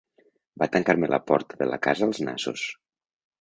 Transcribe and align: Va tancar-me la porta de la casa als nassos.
Va 0.61 0.67
tancar-me 0.75 1.09
la 1.15 1.19
porta 1.31 1.59
de 1.59 1.67
la 1.73 1.79
casa 1.89 2.09
als 2.09 2.23
nassos. 2.31 2.65